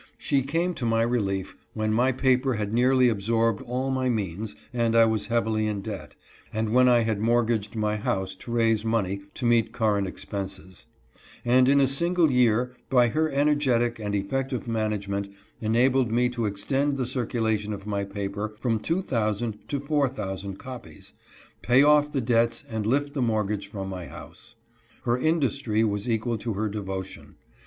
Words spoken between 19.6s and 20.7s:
to 4,000